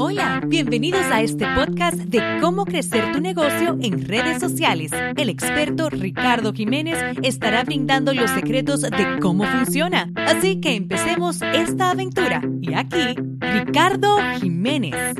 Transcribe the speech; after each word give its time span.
Hola, 0.00 0.40
bienvenidos 0.46 1.02
a 1.10 1.22
este 1.22 1.44
podcast 1.56 1.96
de 1.96 2.22
cómo 2.40 2.64
crecer 2.64 3.10
tu 3.10 3.20
negocio 3.20 3.76
en 3.80 4.06
redes 4.06 4.38
sociales. 4.38 4.92
El 5.16 5.28
experto 5.28 5.90
Ricardo 5.90 6.52
Jiménez 6.52 6.96
estará 7.24 7.64
brindando 7.64 8.14
los 8.14 8.30
secretos 8.30 8.82
de 8.82 9.18
cómo 9.20 9.42
funciona. 9.42 10.08
Así 10.14 10.60
que 10.60 10.76
empecemos 10.76 11.42
esta 11.42 11.90
aventura. 11.90 12.40
Y 12.60 12.74
aquí, 12.74 13.16
Ricardo 13.40 14.18
Jiménez. 14.40 15.16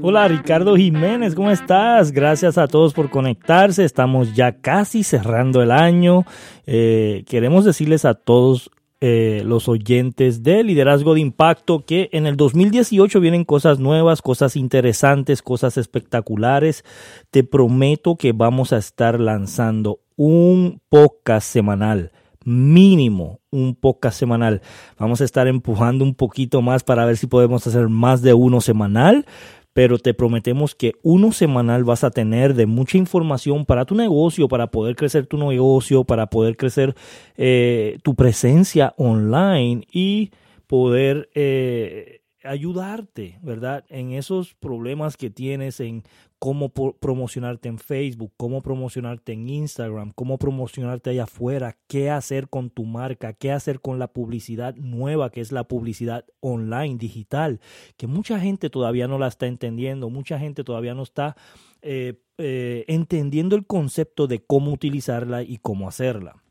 Hola 0.00 0.28
Ricardo 0.28 0.76
Jiménez, 0.76 1.34
¿cómo 1.34 1.50
estás? 1.50 2.10
Gracias 2.10 2.56
a 2.56 2.68
todos 2.68 2.94
por 2.94 3.10
conectarse. 3.10 3.84
Estamos 3.84 4.34
ya 4.34 4.52
casi 4.62 5.04
cerrando 5.04 5.62
el 5.62 5.70
año. 5.70 6.24
Eh, 6.64 7.22
queremos 7.28 7.66
decirles 7.66 8.06
a 8.06 8.14
todos 8.14 8.70
eh, 9.00 9.42
los 9.46 9.68
oyentes 9.68 10.42
de 10.42 10.62
Liderazgo 10.62 11.14
de 11.14 11.20
Impacto 11.20 11.84
que 11.86 12.10
en 12.12 12.26
el 12.26 12.36
2018 12.36 13.20
vienen 13.20 13.44
cosas 13.44 13.78
nuevas, 13.78 14.22
cosas 14.22 14.56
interesantes, 14.56 15.42
cosas 15.42 15.76
espectaculares. 15.78 16.84
Te 17.30 17.44
prometo 17.44 18.16
que 18.16 18.32
vamos 18.32 18.72
a 18.72 18.78
estar 18.78 19.18
lanzando 19.18 20.00
un 20.16 20.80
podcast 20.88 21.48
semanal 21.48 22.12
mínimo 22.44 23.40
un 23.50 23.74
podcast 23.74 24.18
semanal. 24.18 24.62
Vamos 24.98 25.20
a 25.20 25.24
estar 25.24 25.48
empujando 25.48 26.04
un 26.04 26.14
poquito 26.14 26.62
más 26.62 26.84
para 26.84 27.04
ver 27.04 27.16
si 27.16 27.26
podemos 27.26 27.66
hacer 27.66 27.88
más 27.88 28.22
de 28.22 28.32
uno 28.32 28.60
semanal, 28.60 29.26
pero 29.72 29.98
te 29.98 30.14
prometemos 30.14 30.74
que 30.74 30.94
uno 31.02 31.32
semanal 31.32 31.84
vas 31.84 32.04
a 32.04 32.10
tener 32.10 32.54
de 32.54 32.66
mucha 32.66 32.98
información 32.98 33.64
para 33.64 33.84
tu 33.84 33.94
negocio, 33.94 34.48
para 34.48 34.68
poder 34.68 34.96
crecer 34.96 35.26
tu 35.26 35.38
negocio, 35.38 36.04
para 36.04 36.26
poder 36.26 36.56
crecer 36.56 36.94
eh, 37.36 37.98
tu 38.02 38.14
presencia 38.14 38.94
online 38.96 39.86
y 39.92 40.30
poder 40.66 41.28
eh, 41.34 42.19
ayudarte, 42.44 43.38
¿verdad? 43.42 43.84
En 43.88 44.12
esos 44.12 44.54
problemas 44.54 45.16
que 45.16 45.30
tienes 45.30 45.80
en 45.80 46.02
cómo 46.38 46.70
promocionarte 46.70 47.68
en 47.68 47.78
Facebook, 47.78 48.32
cómo 48.36 48.62
promocionarte 48.62 49.32
en 49.32 49.48
Instagram, 49.48 50.12
cómo 50.14 50.38
promocionarte 50.38 51.10
allá 51.10 51.24
afuera, 51.24 51.76
qué 51.86 52.10
hacer 52.10 52.48
con 52.48 52.70
tu 52.70 52.86
marca, 52.86 53.34
qué 53.34 53.52
hacer 53.52 53.80
con 53.80 53.98
la 53.98 54.08
publicidad 54.08 54.74
nueva, 54.76 55.30
que 55.30 55.42
es 55.42 55.52
la 55.52 55.64
publicidad 55.64 56.24
online, 56.40 56.96
digital, 56.96 57.60
que 57.96 58.06
mucha 58.06 58.40
gente 58.40 58.70
todavía 58.70 59.06
no 59.06 59.18
la 59.18 59.28
está 59.28 59.46
entendiendo, 59.46 60.08
mucha 60.08 60.38
gente 60.38 60.64
todavía 60.64 60.94
no 60.94 61.02
está 61.02 61.36
eh, 61.82 62.14
eh, 62.38 62.84
entendiendo 62.88 63.54
el 63.54 63.66
concepto 63.66 64.26
de 64.26 64.42
cómo 64.42 64.72
utilizarla 64.72 65.42
y 65.42 65.58
cómo 65.58 65.88
hacerla. 65.88 66.42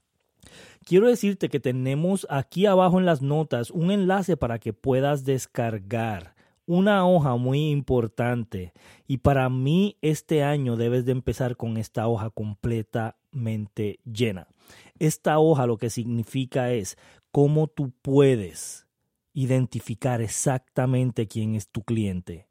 Quiero 0.90 1.08
decirte 1.08 1.50
que 1.50 1.60
tenemos 1.60 2.26
aquí 2.32 2.66
abajo 2.66 2.98
en 2.98 3.06
las 3.06 3.22
notas 3.22 3.70
un 3.70 3.92
enlace 3.92 4.38
para 4.38 4.58
que 4.58 4.74
puedas 4.74 5.24
descargar 5.24 6.34
una 6.66 7.08
hoja 7.08 7.36
muy 7.36 7.70
importante 7.70 8.74
y 9.06 9.18
para 9.18 9.50
mí 9.50 9.98
este 10.02 10.42
año 10.42 10.78
debes 10.78 11.06
de 11.06 11.12
empezar 11.12 11.58
con 11.58 11.78
esta 11.78 12.08
hoja 12.08 12.32
completamente 12.32 14.00
llena. 14.04 14.48
Esta 14.98 15.38
hoja 15.38 15.68
lo 15.68 15.78
que 15.78 15.92
significa 15.92 16.72
es 16.72 16.98
cómo 17.32 17.68
tú 17.68 17.92
puedes 18.02 18.88
identificar 19.32 20.24
exactamente 20.24 21.28
quién 21.28 21.54
es 21.54 21.70
tu 21.70 21.84
cliente, 21.84 22.48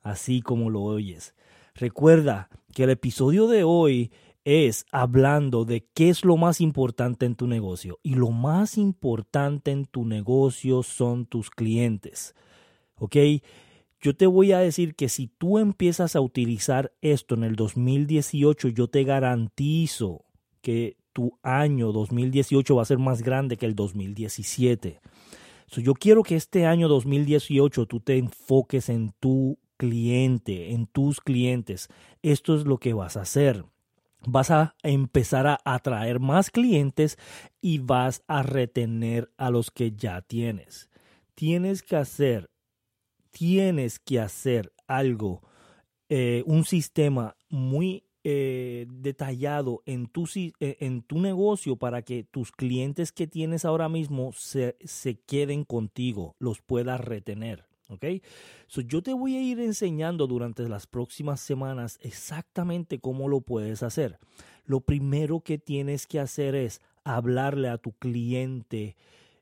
así 0.00 0.42
como 0.42 0.70
lo 0.70 0.82
oyes. 0.82 1.36
Recuerda 1.76 2.48
que 2.74 2.82
el 2.82 2.90
episodio 2.90 3.46
de 3.46 3.62
hoy 3.62 4.10
es 4.48 4.86
hablando 4.92 5.64
de 5.64 5.86
qué 5.94 6.08
es 6.08 6.24
lo 6.24 6.36
más 6.36 6.60
importante 6.60 7.26
en 7.26 7.34
tu 7.34 7.46
negocio 7.46 7.98
y 8.02 8.14
lo 8.14 8.30
más 8.30 8.78
importante 8.78 9.70
en 9.70 9.84
tu 9.84 10.04
negocio 10.04 10.82
son 10.82 11.26
tus 11.26 11.50
clientes. 11.50 12.34
¿ok? 12.98 13.16
Yo 14.00 14.16
te 14.16 14.26
voy 14.26 14.52
a 14.52 14.58
decir 14.58 14.94
que 14.94 15.08
si 15.08 15.26
tú 15.26 15.58
empiezas 15.58 16.14
a 16.14 16.20
utilizar 16.20 16.92
esto 17.00 17.34
en 17.34 17.44
el 17.44 17.56
2018, 17.56 18.68
yo 18.68 18.88
te 18.88 19.04
garantizo 19.04 20.24
que 20.62 20.96
tu 21.12 21.38
año 21.42 21.90
2018 21.90 22.76
va 22.76 22.82
a 22.82 22.86
ser 22.86 22.98
más 22.98 23.22
grande 23.22 23.56
que 23.56 23.66
el 23.66 23.74
2017. 23.74 25.00
yo 25.76 25.94
quiero 25.94 26.22
que 26.22 26.36
este 26.36 26.64
año 26.64 26.88
2018 26.88 27.86
tú 27.86 28.00
te 28.00 28.16
enfoques 28.16 28.88
en 28.88 29.12
tu 29.18 29.58
cliente, 29.76 30.72
en 30.72 30.86
tus 30.86 31.20
clientes. 31.20 31.88
Esto 32.22 32.54
es 32.54 32.64
lo 32.64 32.78
que 32.78 32.94
vas 32.94 33.16
a 33.16 33.22
hacer. 33.22 33.64
Vas 34.26 34.50
a 34.50 34.74
empezar 34.82 35.46
a 35.46 35.60
atraer 35.64 36.20
más 36.20 36.50
clientes 36.50 37.18
y 37.60 37.78
vas 37.78 38.22
a 38.26 38.42
retener 38.42 39.30
a 39.36 39.50
los 39.50 39.70
que 39.70 39.92
ya 39.92 40.22
tienes. 40.22 40.90
Tienes 41.34 41.82
que 41.82 41.96
hacer 41.96 42.50
tienes 43.30 43.98
que 44.00 44.20
hacer 44.20 44.72
algo, 44.88 45.42
eh, 46.08 46.42
un 46.46 46.64
sistema 46.64 47.36
muy 47.48 48.04
eh, 48.24 48.86
detallado 48.88 49.82
en 49.86 50.08
tu, 50.08 50.24
eh, 50.34 50.76
en 50.80 51.02
tu 51.02 51.20
negocio 51.20 51.76
para 51.76 52.02
que 52.02 52.24
tus 52.24 52.50
clientes 52.50 53.12
que 53.12 53.26
tienes 53.26 53.64
ahora 53.64 53.88
mismo 53.88 54.32
se, 54.32 54.76
se 54.84 55.20
queden 55.20 55.64
contigo, 55.64 56.34
los 56.38 56.60
puedas 56.62 57.00
retener. 57.00 57.67
¿Ok? 57.88 58.04
So, 58.66 58.82
yo 58.82 59.02
te 59.02 59.14
voy 59.14 59.36
a 59.36 59.42
ir 59.42 59.60
enseñando 59.60 60.26
durante 60.26 60.68
las 60.68 60.86
próximas 60.86 61.40
semanas 61.40 61.98
exactamente 62.02 62.98
cómo 62.98 63.28
lo 63.28 63.40
puedes 63.40 63.82
hacer. 63.82 64.18
Lo 64.64 64.80
primero 64.80 65.40
que 65.40 65.58
tienes 65.58 66.06
que 66.06 66.20
hacer 66.20 66.54
es 66.54 66.80
hablarle 67.04 67.68
a 67.68 67.78
tu 67.78 67.92
cliente 67.92 68.96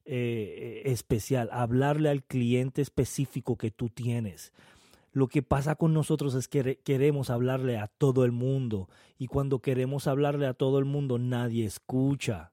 eh, 0.04 0.82
especial, 0.84 1.48
hablarle 1.50 2.08
al 2.08 2.22
cliente 2.22 2.80
específico 2.80 3.56
que 3.56 3.72
tú 3.72 3.88
tienes. 3.88 4.52
Lo 5.12 5.26
que 5.26 5.42
pasa 5.42 5.74
con 5.74 5.92
nosotros 5.94 6.34
es 6.34 6.46
que 6.46 6.78
queremos 6.84 7.30
hablarle 7.30 7.78
a 7.78 7.88
todo 7.88 8.24
el 8.24 8.32
mundo 8.32 8.88
y 9.18 9.26
cuando 9.26 9.60
queremos 9.60 10.06
hablarle 10.06 10.46
a 10.46 10.54
todo 10.54 10.78
el 10.78 10.84
mundo 10.84 11.18
nadie 11.18 11.64
escucha. 11.64 12.52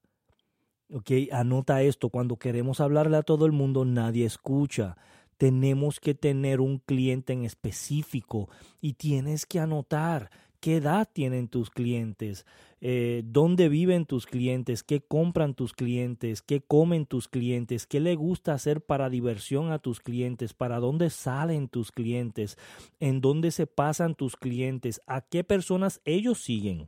¿Ok? 0.92 1.12
Anota 1.32 1.82
esto, 1.82 2.10
cuando 2.10 2.38
queremos 2.38 2.80
hablarle 2.80 3.18
a 3.18 3.24
todo 3.24 3.46
el 3.46 3.52
mundo 3.52 3.86
nadie 3.86 4.26
escucha. 4.26 4.96
Tenemos 5.38 6.00
que 6.00 6.14
tener 6.14 6.62
un 6.62 6.80
cliente 6.80 7.34
en 7.34 7.44
específico 7.44 8.50
y 8.82 8.94
tienes 8.94 9.46
que 9.46 9.60
anotar 9.60 10.30
qué 10.64 10.78
edad 10.78 11.10
tienen 11.12 11.50
tus 11.50 11.70
clientes, 11.70 12.46
eh, 12.80 13.22
dónde 13.26 13.68
viven 13.68 14.06
tus 14.06 14.26
clientes, 14.26 14.82
qué 14.82 15.02
compran 15.02 15.56
tus 15.56 15.74
clientes, 15.74 16.42
qué 16.42 16.62
comen 16.62 17.06
tus 17.06 17.28
clientes, 17.28 17.86
qué 17.86 18.00
le 18.00 18.16
gusta 18.16 18.54
hacer 18.54 18.80
para 18.80 19.10
diversión 19.10 19.74
a 19.74 19.80
tus 19.80 20.00
clientes, 20.00 20.54
para 20.54 20.80
dónde 20.80 21.10
salen 21.10 21.68
tus 21.68 21.92
clientes, 21.92 22.58
en 23.02 23.20
dónde 23.20 23.52
se 23.52 23.68
pasan 23.68 24.16
tus 24.16 24.38
clientes, 24.38 25.02
a 25.06 25.20
qué 25.20 25.44
personas 25.44 26.00
ellos 26.06 26.40
siguen. 26.42 26.88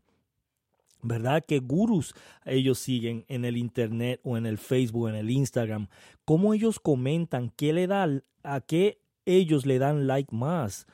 ¿Verdad? 1.05 1.43
¿Qué 1.47 1.59
gurús 1.59 2.15
ellos 2.45 2.79
siguen 2.79 3.25
en 3.27 3.45
el 3.45 3.57
Internet 3.57 4.19
o 4.23 4.37
en 4.37 4.47
el 4.47 4.57
Facebook, 4.57 5.09
en 5.09 5.15
el 5.15 5.29
Instagram? 5.29 5.87
¿Cómo 6.25 6.55
ellos 6.55 6.79
comentan? 6.79 7.51
¿Qué 7.55 7.73
le 7.73 7.85
dan? 7.85 8.23
¿A 8.43 8.61
qué 8.61 9.01
ellos 9.25 9.67
le 9.67 9.77
dan 9.77 10.07
like 10.07 10.35
más? 10.35 10.87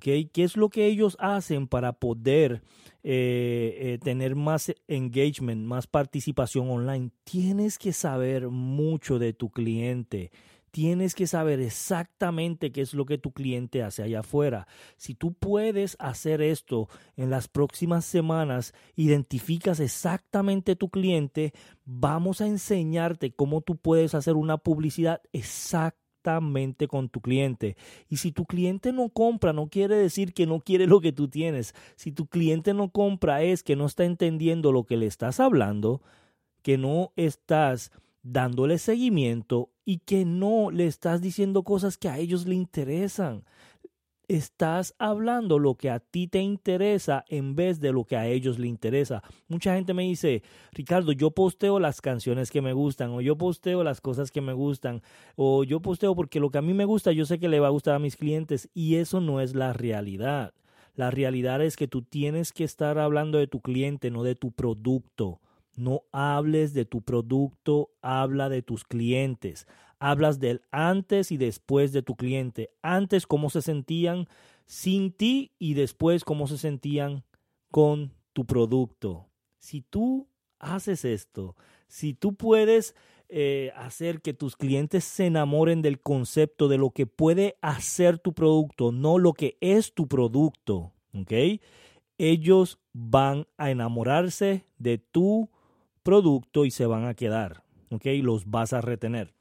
¿Qué 0.00 0.30
es 0.34 0.56
lo 0.56 0.68
que 0.70 0.86
ellos 0.86 1.16
hacen 1.20 1.68
para 1.68 1.92
poder 1.92 2.62
eh, 3.02 3.76
eh, 3.78 3.98
tener 4.02 4.34
más 4.34 4.72
engagement, 4.88 5.64
más 5.64 5.86
participación 5.86 6.68
online? 6.68 7.10
Tienes 7.24 7.78
que 7.78 7.92
saber 7.92 8.48
mucho 8.48 9.18
de 9.18 9.32
tu 9.32 9.50
cliente. 9.50 10.30
Tienes 10.74 11.14
que 11.14 11.28
saber 11.28 11.60
exactamente 11.60 12.72
qué 12.72 12.80
es 12.80 12.94
lo 12.94 13.06
que 13.06 13.16
tu 13.16 13.30
cliente 13.30 13.84
hace 13.84 14.02
allá 14.02 14.20
afuera. 14.20 14.66
Si 14.96 15.14
tú 15.14 15.32
puedes 15.32 15.96
hacer 16.00 16.42
esto 16.42 16.88
en 17.16 17.30
las 17.30 17.46
próximas 17.46 18.04
semanas, 18.04 18.74
identificas 18.96 19.78
exactamente 19.78 20.74
tu 20.74 20.88
cliente, 20.88 21.52
vamos 21.84 22.40
a 22.40 22.48
enseñarte 22.48 23.30
cómo 23.30 23.60
tú 23.60 23.76
puedes 23.76 24.16
hacer 24.16 24.34
una 24.34 24.58
publicidad 24.58 25.22
exacta 25.32 25.94
con 26.88 27.08
tu 27.08 27.20
cliente. 27.20 27.76
Y 28.08 28.16
si 28.16 28.32
tu 28.32 28.44
cliente 28.44 28.92
no 28.92 29.10
compra, 29.10 29.52
no 29.52 29.68
quiere 29.68 29.94
decir 29.94 30.32
que 30.32 30.44
no 30.44 30.58
quiere 30.58 30.88
lo 30.88 31.00
que 31.00 31.12
tú 31.12 31.28
tienes. 31.28 31.72
Si 31.94 32.10
tu 32.10 32.26
cliente 32.26 32.74
no 32.74 32.90
compra 32.90 33.42
es 33.42 33.62
que 33.62 33.76
no 33.76 33.86
está 33.86 34.04
entendiendo 34.04 34.72
lo 34.72 34.84
que 34.84 34.96
le 34.96 35.06
estás 35.06 35.38
hablando, 35.38 36.02
que 36.62 36.78
no 36.78 37.12
estás 37.14 37.92
dándole 38.24 38.78
seguimiento 38.78 39.70
y 39.84 39.98
que 39.98 40.24
no 40.24 40.72
le 40.72 40.86
estás 40.86 41.20
diciendo 41.20 41.62
cosas 41.62 41.96
que 41.96 42.08
a 42.08 42.18
ellos 42.18 42.46
le 42.46 42.56
interesan 42.56 43.44
estás 44.28 44.94
hablando 44.98 45.58
lo 45.58 45.74
que 45.74 45.90
a 45.90 46.00
ti 46.00 46.28
te 46.28 46.40
interesa 46.40 47.24
en 47.28 47.54
vez 47.54 47.80
de 47.80 47.92
lo 47.92 48.04
que 48.04 48.16
a 48.16 48.26
ellos 48.26 48.58
le 48.58 48.68
interesa. 48.68 49.22
Mucha 49.48 49.74
gente 49.74 49.94
me 49.94 50.04
dice, 50.04 50.42
Ricardo, 50.72 51.12
yo 51.12 51.30
posteo 51.30 51.78
las 51.78 52.00
canciones 52.00 52.50
que 52.50 52.62
me 52.62 52.72
gustan, 52.72 53.10
o 53.10 53.20
yo 53.20 53.36
posteo 53.36 53.84
las 53.84 54.00
cosas 54.00 54.30
que 54.30 54.40
me 54.40 54.52
gustan, 54.52 55.02
o 55.36 55.64
yo 55.64 55.80
posteo 55.80 56.14
porque 56.14 56.40
lo 56.40 56.50
que 56.50 56.58
a 56.58 56.62
mí 56.62 56.74
me 56.74 56.84
gusta 56.84 57.12
yo 57.12 57.26
sé 57.26 57.38
que 57.38 57.48
le 57.48 57.60
va 57.60 57.68
a 57.68 57.70
gustar 57.70 57.94
a 57.94 57.98
mis 57.98 58.16
clientes, 58.16 58.68
y 58.74 58.96
eso 58.96 59.20
no 59.20 59.40
es 59.40 59.54
la 59.54 59.72
realidad. 59.72 60.54
La 60.94 61.10
realidad 61.10 61.60
es 61.62 61.76
que 61.76 61.88
tú 61.88 62.02
tienes 62.02 62.52
que 62.52 62.64
estar 62.64 62.98
hablando 62.98 63.38
de 63.38 63.48
tu 63.48 63.60
cliente, 63.60 64.10
no 64.10 64.22
de 64.22 64.36
tu 64.36 64.52
producto. 64.52 65.40
No 65.76 66.02
hables 66.12 66.74
de 66.74 66.84
tu 66.84 67.02
producto, 67.02 67.90
habla 68.02 68.48
de 68.48 68.62
tus 68.62 68.84
clientes. 68.84 69.66
Hablas 69.98 70.38
del 70.38 70.62
antes 70.70 71.32
y 71.32 71.36
después 71.36 71.92
de 71.92 72.02
tu 72.02 72.16
cliente. 72.16 72.70
Antes 72.82 73.26
cómo 73.26 73.50
se 73.50 73.62
sentían 73.62 74.28
sin 74.66 75.12
ti 75.12 75.52
y 75.58 75.74
después 75.74 76.24
cómo 76.24 76.46
se 76.46 76.58
sentían 76.58 77.24
con 77.70 78.12
tu 78.32 78.44
producto. 78.44 79.28
Si 79.58 79.80
tú 79.80 80.28
haces 80.58 81.04
esto, 81.04 81.56
si 81.88 82.14
tú 82.14 82.34
puedes 82.34 82.94
eh, 83.28 83.72
hacer 83.76 84.20
que 84.20 84.34
tus 84.34 84.56
clientes 84.56 85.04
se 85.04 85.26
enamoren 85.26 85.82
del 85.82 86.00
concepto 86.00 86.68
de 86.68 86.78
lo 86.78 86.90
que 86.90 87.06
puede 87.06 87.56
hacer 87.62 88.18
tu 88.18 88.32
producto, 88.32 88.92
no 88.92 89.18
lo 89.18 89.32
que 89.32 89.56
es 89.60 89.94
tu 89.94 90.06
producto, 90.06 90.92
¿ok? 91.14 91.32
Ellos 92.18 92.78
van 92.92 93.46
a 93.56 93.70
enamorarse 93.70 94.66
de 94.78 94.98
tu 94.98 95.50
producto 96.04 96.64
y 96.64 96.70
se 96.70 96.86
van 96.86 97.06
a 97.06 97.14
quedar, 97.14 97.64
¿ok? 97.90 98.06
Los 98.22 98.48
vas 98.48 98.72
a 98.72 98.80
retener. 98.80 99.34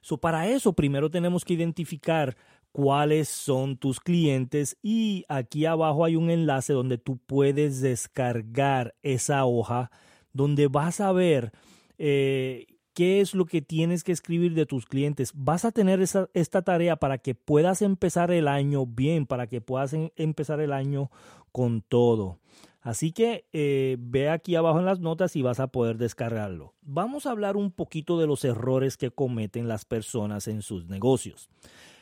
So, 0.00 0.18
para 0.18 0.48
eso 0.48 0.72
primero 0.74 1.10
tenemos 1.10 1.44
que 1.44 1.54
identificar 1.54 2.36
cuáles 2.72 3.28
son 3.28 3.76
tus 3.76 3.98
clientes 3.98 4.76
y 4.82 5.24
aquí 5.28 5.66
abajo 5.66 6.04
hay 6.04 6.14
un 6.14 6.30
enlace 6.30 6.72
donde 6.72 6.98
tú 6.98 7.18
puedes 7.26 7.80
descargar 7.80 8.94
esa 9.02 9.44
hoja 9.44 9.90
donde 10.32 10.68
vas 10.68 11.00
a 11.00 11.10
ver 11.10 11.52
eh, 11.98 12.66
qué 12.94 13.20
es 13.20 13.34
lo 13.34 13.46
que 13.46 13.62
tienes 13.62 14.04
que 14.04 14.12
escribir 14.12 14.54
de 14.54 14.66
tus 14.66 14.86
clientes. 14.86 15.32
Vas 15.34 15.64
a 15.64 15.72
tener 15.72 16.00
esta 16.00 16.62
tarea 16.62 16.96
para 16.96 17.18
que 17.18 17.34
puedas 17.34 17.82
empezar 17.82 18.30
el 18.30 18.46
año 18.46 18.86
bien, 18.86 19.26
para 19.26 19.46
que 19.46 19.60
puedas 19.60 19.94
empezar 20.16 20.60
el 20.60 20.72
año 20.72 21.10
con 21.52 21.82
todo. 21.82 22.38
Así 22.82 23.12
que 23.12 23.44
eh, 23.52 23.96
ve 23.98 24.30
aquí 24.30 24.54
abajo 24.54 24.78
en 24.78 24.86
las 24.86 25.00
notas 25.00 25.36
y 25.36 25.42
vas 25.42 25.60
a 25.60 25.66
poder 25.66 25.98
descargarlo. 25.98 26.74
Vamos 26.80 27.26
a 27.26 27.30
hablar 27.30 27.56
un 27.56 27.72
poquito 27.72 28.18
de 28.18 28.26
los 28.26 28.44
errores 28.44 28.96
que 28.96 29.10
cometen 29.10 29.68
las 29.68 29.84
personas 29.84 30.48
en 30.48 30.62
sus 30.62 30.86
negocios. 30.86 31.50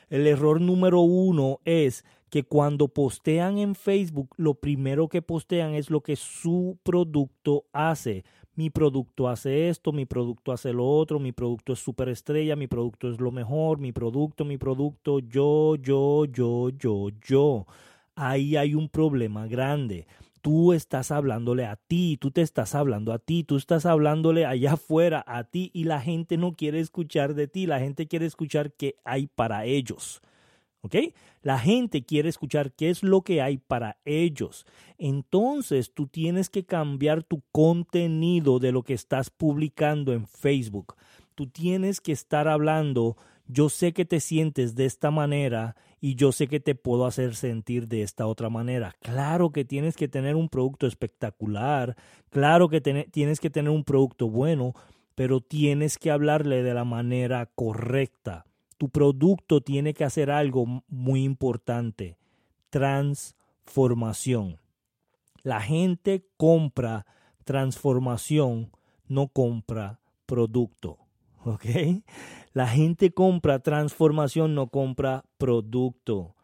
El 0.08 0.26
error 0.26 0.60
número 0.60 1.00
uno 1.00 1.60
es 1.64 2.04
que 2.30 2.44
cuando 2.44 2.88
postean 2.88 3.58
en 3.58 3.74
Facebook, 3.74 4.34
lo 4.36 4.54
primero 4.54 5.08
que 5.08 5.20
postean 5.20 5.74
es 5.74 5.90
lo 5.90 6.00
que 6.00 6.14
su 6.14 6.78
producto 6.82 7.64
hace. 7.72 8.24
Mi 8.54 8.70
producto 8.70 9.28
hace 9.28 9.68
esto, 9.68 9.92
mi 9.92 10.04
producto 10.04 10.52
hace 10.52 10.72
lo 10.72 10.86
otro, 10.86 11.18
mi 11.18 11.32
producto 11.32 11.72
es 11.72 11.78
superestrella, 11.80 12.56
mi 12.56 12.66
producto 12.66 13.10
es 13.10 13.20
lo 13.20 13.30
mejor, 13.30 13.78
mi 13.78 13.92
producto, 13.92 14.44
mi 14.44 14.58
producto, 14.58 15.20
yo, 15.20 15.76
yo, 15.76 16.24
yo, 16.26 16.70
yo, 16.70 17.08
yo. 17.24 17.66
Ahí 18.14 18.56
hay 18.56 18.74
un 18.74 18.88
problema 18.88 19.46
grande 19.46 20.06
tú 20.40 20.72
estás 20.72 21.10
hablándole 21.10 21.64
a 21.66 21.76
ti, 21.76 22.16
tú 22.20 22.30
te 22.30 22.42
estás 22.42 22.74
hablando 22.74 23.12
a 23.12 23.18
ti, 23.18 23.44
tú 23.44 23.56
estás 23.56 23.86
hablándole 23.86 24.46
allá 24.46 24.74
afuera 24.74 25.24
a 25.26 25.44
ti 25.44 25.70
y 25.74 25.84
la 25.84 26.00
gente 26.00 26.36
no 26.36 26.54
quiere 26.54 26.80
escuchar 26.80 27.34
de 27.34 27.48
ti, 27.48 27.66
la 27.66 27.80
gente 27.80 28.08
quiere 28.08 28.26
escuchar 28.26 28.72
qué 28.72 28.96
hay 29.04 29.26
para 29.26 29.64
ellos. 29.64 30.22
¿Ok? 30.80 30.94
La 31.42 31.58
gente 31.58 32.04
quiere 32.04 32.28
escuchar 32.28 32.72
qué 32.72 32.90
es 32.90 33.02
lo 33.02 33.22
que 33.22 33.42
hay 33.42 33.58
para 33.58 33.98
ellos. 34.04 34.64
Entonces 34.96 35.92
tú 35.92 36.06
tienes 36.06 36.50
que 36.50 36.64
cambiar 36.64 37.24
tu 37.24 37.42
contenido 37.50 38.58
de 38.60 38.70
lo 38.72 38.84
que 38.84 38.94
estás 38.94 39.30
publicando 39.30 40.12
en 40.12 40.26
Facebook. 40.26 40.94
Tú 41.38 41.46
tienes 41.46 42.00
que 42.00 42.10
estar 42.10 42.48
hablando 42.48 43.16
yo 43.48 43.70
sé 43.70 43.94
que 43.94 44.04
te 44.04 44.20
sientes 44.20 44.74
de 44.74 44.84
esta 44.84 45.10
manera 45.10 45.74
y 46.02 46.14
yo 46.16 46.32
sé 46.32 46.48
que 46.48 46.60
te 46.60 46.74
puedo 46.74 47.06
hacer 47.06 47.34
sentir 47.34 47.88
de 47.88 48.02
esta 48.02 48.26
otra 48.26 48.50
manera. 48.50 48.94
Claro 49.00 49.50
que 49.50 49.64
tienes 49.64 49.96
que 49.96 50.06
tener 50.06 50.36
un 50.36 50.50
producto 50.50 50.86
espectacular, 50.86 51.96
claro 52.28 52.68
que 52.68 52.82
tienes 52.82 53.40
que 53.40 53.48
tener 53.48 53.70
un 53.70 53.84
producto 53.84 54.28
bueno, 54.28 54.74
pero 55.14 55.40
tienes 55.40 55.96
que 55.96 56.10
hablarle 56.10 56.62
de 56.62 56.74
la 56.74 56.84
manera 56.84 57.46
correcta. 57.46 58.44
Tu 58.76 58.90
producto 58.90 59.62
tiene 59.62 59.94
que 59.94 60.04
hacer 60.04 60.30
algo 60.30 60.82
muy 60.88 61.24
importante, 61.24 62.18
transformación. 62.68 64.58
La 65.42 65.62
gente 65.62 66.26
compra 66.36 67.06
transformación, 67.44 68.70
no 69.06 69.28
compra 69.28 70.00
producto. 70.26 71.07
¿Ok? 71.44 71.64
La 72.52 72.66
gente 72.66 73.12
compra 73.12 73.60
transformación, 73.60 74.54
no 74.54 74.68
compra 74.68 75.24
producto. 75.38 76.34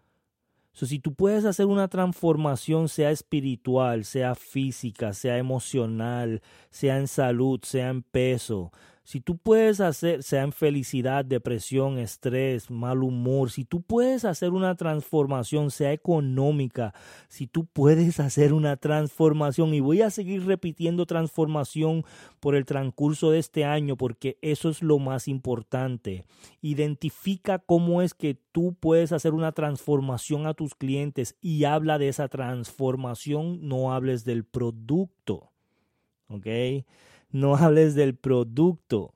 si 0.73 0.99
tú 0.99 1.15
puedes 1.15 1.45
hacer 1.45 1.67
una 1.67 1.89
transformación, 1.89 2.89
sea 2.89 3.11
espiritual, 3.11 4.05
sea 4.05 4.35
física, 4.35 5.13
sea 5.13 5.39
emocional, 5.39 6.43
sea 6.71 6.99
en 6.99 7.09
salud, 7.09 7.61
sea 7.63 7.91
en 7.91 8.03
peso, 8.03 8.73
si 9.05 9.21
tú 9.21 9.37
puedes 9.37 9.81
hacer, 9.81 10.23
sea 10.23 10.43
en 10.43 10.53
felicidad, 10.53 11.27
depresión, 11.27 11.99
estrés, 11.99 12.71
mal 12.71 13.03
humor, 13.03 13.51
si 13.51 13.67
tú 13.67 13.83
puedes 13.83 14.25
hacer 14.25 14.51
una 14.51 14.77
transformación, 14.77 15.71
sea 15.71 15.93
económica, 15.93 16.95
si 17.29 17.47
tú 17.47 17.67
puedes 17.67 18.19
hacer 18.19 18.55
una 18.55 18.79
transformación, 18.79 19.75
y 19.75 19.81
voy 19.81 20.01
a 20.01 20.09
seguir 20.09 20.47
repitiendo 20.47 21.05
transformación 21.05 22.05
por 22.41 22.55
el 22.55 22.65
transcurso 22.65 23.31
de 23.31 23.41
este 23.41 23.67
año, 23.67 23.99
porque 23.99 24.39
eso 24.41 24.71
es 24.71 24.83
lo 24.83 24.99
más 24.99 25.29
importante. 25.29 26.25
Identifica 26.63 27.59
cómo 27.59 28.01
es 28.01 28.15
que 28.15 28.39
tú 28.53 28.75
puedes 28.81 29.13
hacer 29.13 29.35
una 29.35 29.53
transformación 29.53 30.47
a 30.47 30.55
tus 30.55 30.75
clientes 30.75 31.37
y 31.43 31.65
habla 31.65 31.99
de 31.99 32.09
esa 32.09 32.29
transformación, 32.29 33.69
no 33.69 33.93
hables 33.93 34.25
del 34.25 34.45
producto. 34.45 35.51
¿Ok? 36.29 36.47
No 37.35 37.57
hables 37.57 37.95
del 37.95 38.17
producto. 38.17 39.15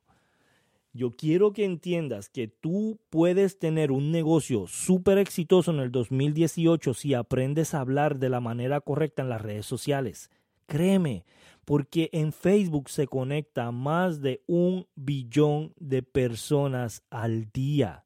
Yo 0.93 1.13
quiero 1.13 1.53
que 1.53 1.65
entiendas 1.65 2.29
que 2.29 2.49
tú 2.49 2.99
puedes 3.09 3.59
tener 3.59 3.93
un 3.93 4.11
negocio 4.11 4.67
súper 4.67 5.19
exitoso 5.19 5.71
en 5.71 5.79
el 5.79 5.93
2018 5.93 6.93
si 6.95 7.15
aprendes 7.15 7.73
a 7.73 7.81
hablar 7.81 8.19
de 8.19 8.29
la 8.29 8.41
manera 8.41 8.81
correcta 8.81 9.23
en 9.23 9.29
las 9.29 9.41
redes 9.41 9.67
sociales. 9.67 10.31
Créeme, 10.67 11.25
porque 11.65 12.11
en 12.13 12.33
Facebook 12.33 12.91
se 12.91 13.07
conecta 13.07 13.71
más 13.71 14.21
de 14.21 14.43
un 14.47 14.89
billón 14.97 15.73
de 15.79 16.03
personas 16.03 17.05
al 17.11 17.53
día. 17.53 18.05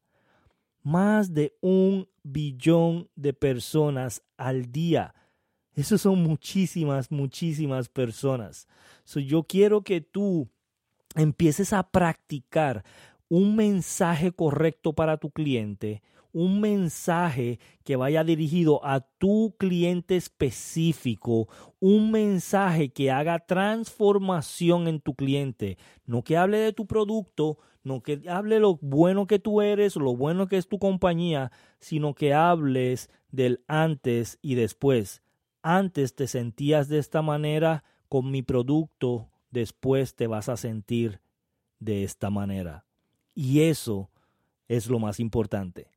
Más 0.83 1.33
de 1.33 1.55
un 1.61 2.07
billón 2.21 3.09
de 3.15 3.33
personas 3.33 4.21
al 4.37 4.71
día. 4.71 5.15
Eso 5.75 5.97
son 5.97 6.21
muchísimas, 6.21 7.11
muchísimas 7.11 7.89
personas. 7.89 8.67
yo 9.05 9.43
quiero 9.43 9.81
que 9.81 10.01
tú 10.01 10.47
empieces 11.15 11.73
a 11.73 11.89
practicar 11.89 12.83
un 13.27 13.55
mensaje 13.55 14.31
correcto 14.31 14.93
para 14.93 15.17
tu 15.17 15.31
cliente, 15.31 16.03
un 16.31 16.61
mensaje 16.61 17.59
que 17.83 17.95
vaya 17.95 18.23
dirigido 18.23 18.85
a 18.85 19.01
tu 19.01 19.55
cliente 19.57 20.15
específico, 20.15 21.47
un 21.79 22.11
mensaje 22.11 22.89
que 22.89 23.09
haga 23.09 23.39
transformación 23.39 24.87
en 24.87 24.99
tu 24.99 25.15
cliente, 25.15 25.77
no 26.05 26.23
que 26.23 26.37
hable 26.37 26.59
de 26.59 26.73
tu 26.73 26.85
producto, 26.85 27.57
no 27.83 28.01
que 28.01 28.21
hable 28.29 28.59
lo 28.59 28.77
bueno 28.77 29.25
que 29.25 29.39
tú 29.39 29.61
eres, 29.61 29.95
lo 29.95 30.15
bueno 30.15 30.47
que 30.47 30.57
es 30.57 30.67
tu 30.67 30.77
compañía, 30.77 31.51
sino 31.79 32.13
que 32.13 32.33
hables 32.33 33.09
del 33.31 33.63
antes 33.67 34.37
y 34.41 34.55
después 34.55 35.22
antes 35.63 36.13
te 36.13 36.27
sentías 36.27 36.89
de 36.89 36.99
esta 36.99 37.21
manera 37.21 37.83
con 38.09 38.29
mi 38.29 38.43
producto, 38.43 39.29
después 39.49 40.15
te 40.15 40.27
vas 40.27 40.49
a 40.49 40.57
sentir 40.57 41.21
de 41.79 42.03
esta 42.03 42.29
manera. 42.29 42.85
Y 43.33 43.61
eso 43.61 44.11
es 44.67 44.87
lo 44.87 44.99
más 44.99 45.19
importante. 45.19 45.87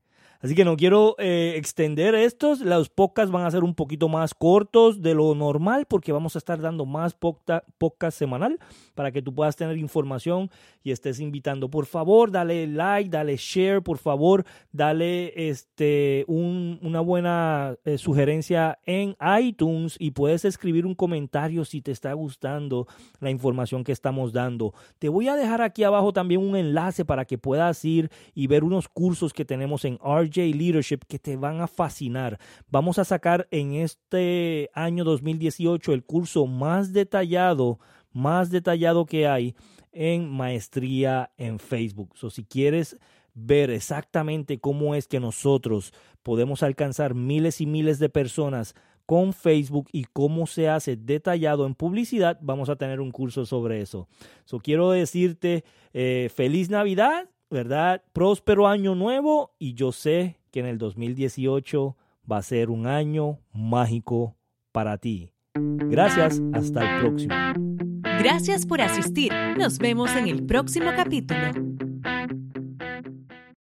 Así 0.47 0.55
que 0.55 0.65
no 0.65 0.77
quiero 0.77 1.17
eh, 1.19 1.55
extender 1.57 2.15
estos. 2.15 2.61
Los 2.61 2.89
podcasts 2.89 3.33
van 3.33 3.45
a 3.45 3.51
ser 3.51 3.65
un 3.65 3.75
poquito 3.75 4.09
más 4.09 4.33
cortos 4.33 5.03
de 5.03 5.13
lo 5.13 5.35
normal 5.35 5.87
porque 5.87 6.13
vamos 6.13 6.37
a 6.37 6.39
estar 6.39 6.61
dando 6.61 6.87
más 6.87 7.15
podcast 7.15 8.17
semanal 8.17 8.61
para 8.95 9.11
que 9.11 9.23
tú 9.23 9.35
puedas 9.35 9.57
tener 9.57 9.77
información 9.77 10.49
y 10.85 10.93
estés 10.93 11.19
invitando. 11.19 11.69
Por 11.69 11.87
favor, 11.87 12.31
dale 12.31 12.69
like, 12.69 13.11
dale 13.11 13.37
share, 13.37 13.83
por 13.83 13.99
favor, 13.99 14.45
dale 14.71 15.49
este, 15.49 16.25
una 16.29 17.01
buena 17.01 17.75
eh, 17.85 17.99
sugerencia 17.99 18.79
en 18.87 19.17
iTunes 19.41 19.97
y 19.99 20.13
puedes 20.13 20.45
escribir 20.45 20.87
un 20.87 20.95
comentario 20.95 21.65
si 21.65 21.83
te 21.83 21.91
está 21.91 22.13
gustando 22.13 22.87
la 23.19 23.31
información 23.31 23.83
que 23.83 23.91
estamos 23.91 24.33
dando. 24.33 24.75
Te 25.01 25.09
voy 25.09 25.27
a 25.27 25.35
dejar 25.35 25.61
aquí 25.61 25.83
abajo 25.83 26.13
también 26.13 26.41
un 26.41 26.55
enlace 26.55 27.05
para 27.05 27.25
que 27.25 27.37
puedas 27.37 27.85
ir 27.85 28.13
y 28.33 28.47
ver 28.47 28.63
unos 28.63 28.89
cursos 28.89 29.33
que 29.33 29.45
tenemos 29.45 29.85
en 29.85 29.99
RJ 30.37 30.55
Leadership 30.55 31.01
que 31.09 31.19
te 31.19 31.37
van 31.37 31.61
a 31.61 31.67
fascinar. 31.67 32.39
Vamos 32.69 32.99
a 32.99 33.05
sacar 33.05 33.49
en 33.51 33.75
este 33.75 34.71
año 34.75 35.05
2018 35.05 35.93
el 35.93 36.05
curso 36.05 36.47
más 36.47 36.93
detallado, 36.93 37.79
más 38.13 38.51
detallado 38.51 39.07
que 39.07 39.27
hay 39.27 39.55
en 39.93 40.31
maestría 40.31 41.31
en 41.39 41.59
Facebook. 41.59 42.11
So, 42.17 42.31
si 42.31 42.45
quieres 42.45 42.99
ver 43.35 43.71
exactamente 43.71 44.59
cómo 44.59 44.95
es 44.95 45.09
que 45.09 45.21
nosotros 45.21 45.93
podemos 46.23 46.63
alcanzar 46.63 47.15
miles 47.15 47.61
y 47.61 47.67
miles 47.67 47.99
de 47.99 48.09
personas 48.09 48.75
con 49.07 49.33
Facebook 49.33 49.89
y 49.93 50.05
cómo 50.05 50.47
se 50.47 50.69
hace 50.69 50.97
detallado 50.97 51.67
en 51.67 51.75
publicidad, 51.75 52.39
vamos 52.43 52.69
a 52.69 52.77
tener 52.77 53.01
un 53.01 53.13
curso 53.13 53.47
sobre 53.47 53.81
eso. 53.81 54.09
So, 54.45 54.59
quiero 54.59 54.91
decirte 54.91 55.65
eh, 55.93 56.29
feliz 56.35 56.71
Navidad 56.71 57.29
¿verdad? 57.51 58.03
Próspero 58.13 58.67
año 58.67 58.95
nuevo 58.95 59.55
y 59.59 59.75
yo 59.75 59.93
sé 59.93 60.39
que 60.51 60.61
en 60.61 60.67
el 60.67 60.79
2018 60.79 61.97
va 62.31 62.39
a 62.39 62.43
ser 62.43 62.71
un 62.71 62.87
año 62.87 63.39
mágico 63.53 64.37
para 64.73 64.99
ti. 64.99 65.31
Gracias, 65.55 66.41
hasta 66.53 66.97
el 66.97 67.01
próximo. 67.01 67.35
Gracias 68.19 68.67
por 68.67 68.81
asistir. 68.81 69.33
Nos 69.57 69.79
vemos 69.79 70.15
en 70.17 70.29
el 70.29 70.45
próximo 70.45 70.91
capítulo. 70.97 71.86